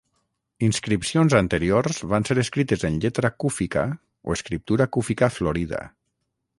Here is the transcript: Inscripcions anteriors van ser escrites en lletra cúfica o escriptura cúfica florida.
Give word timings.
Inscripcions 0.67 1.35
anteriors 1.39 1.99
van 2.15 2.25
ser 2.31 2.37
escrites 2.45 2.87
en 2.91 2.99
lletra 3.05 3.33
cúfica 3.45 3.87
o 4.31 4.39
escriptura 4.41 4.93
cúfica 4.99 5.35
florida. 5.41 5.89